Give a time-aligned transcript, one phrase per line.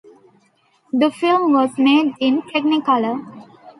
[0.91, 3.19] The film was made in Technicolor.